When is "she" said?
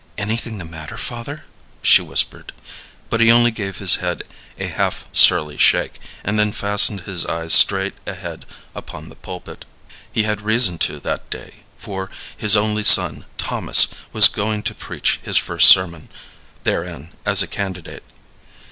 1.83-2.01